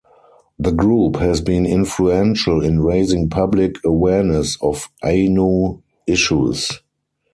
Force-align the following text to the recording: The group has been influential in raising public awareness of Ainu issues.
The 0.57 0.71
group 0.71 1.17
has 1.17 1.41
been 1.41 1.67
influential 1.67 2.59
in 2.63 2.79
raising 2.81 3.29
public 3.29 3.75
awareness 3.85 4.57
of 4.59 4.89
Ainu 5.05 5.79
issues. 6.07 6.71